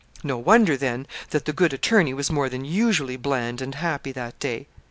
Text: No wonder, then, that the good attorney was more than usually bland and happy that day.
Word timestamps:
No 0.23 0.35
wonder, 0.35 0.75
then, 0.75 1.05
that 1.29 1.45
the 1.45 1.53
good 1.53 1.73
attorney 1.73 2.11
was 2.11 2.31
more 2.31 2.49
than 2.49 2.65
usually 2.65 3.17
bland 3.17 3.61
and 3.61 3.75
happy 3.75 4.11
that 4.13 4.39
day. 4.39 4.65